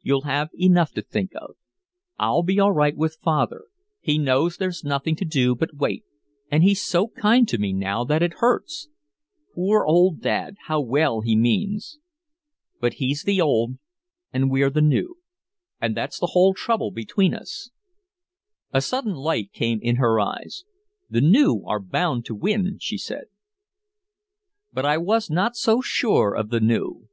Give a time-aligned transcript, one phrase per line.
[0.00, 1.56] "You'll have enough to think of.
[2.18, 3.64] I'll be all right with father
[4.00, 6.04] he knows there's nothing to do but wait,
[6.50, 8.88] and he's so kind to me now that it hurts.
[9.54, 11.98] Poor old Dad how well he means.
[12.80, 13.76] But he's the old
[14.32, 15.18] and we're the new
[15.82, 17.68] and that's the whole trouble between us."
[18.72, 20.64] A sudden light came in her eyes.
[21.10, 23.24] "The new are bound to win!" she said.
[24.72, 27.10] But I was not so sure of the new.